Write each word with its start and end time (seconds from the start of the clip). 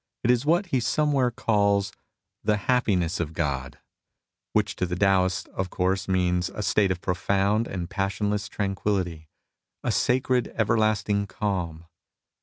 It 0.23 0.31
is 0.31 0.47
what 0.47 0.65
he 0.65 0.79
somewhere 0.79 1.29
calls 1.29 1.91
'^ 1.91 1.93
the 2.43 2.57
happiness 2.57 3.19
of 3.19 3.33
God,"— 3.33 3.77
^which 4.57 4.73
to 4.77 4.87
the 4.87 4.95
Taoist 4.95 5.47
of 5.49 5.69
course 5.69 6.07
means 6.07 6.49
a 6.49 6.63
state 6.63 6.89
of 6.89 7.01
profound 7.01 7.67
and 7.67 7.87
passionless 7.87 8.47
tranquillity, 8.49 9.29
a" 9.83 9.91
sacred 9.91 10.51
everlasting 10.55 11.27
calm." 11.27 11.85